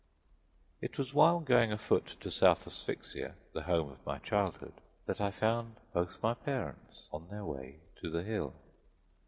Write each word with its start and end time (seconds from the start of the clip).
It 0.81 0.97
was 0.97 1.13
while 1.13 1.39
going 1.41 1.71
afoot 1.71 2.17
to 2.21 2.31
South 2.31 2.65
Asphyxia, 2.65 3.35
the 3.53 3.61
home 3.61 3.91
of 3.91 4.03
my 4.03 4.17
childhood, 4.17 4.73
that 5.05 5.21
I 5.21 5.29
found 5.29 5.75
both 5.93 6.23
my 6.23 6.33
parents 6.33 7.07
on 7.11 7.27
their 7.29 7.45
way 7.45 7.81
to 7.97 8.09
the 8.09 8.23
Hill. 8.23 8.55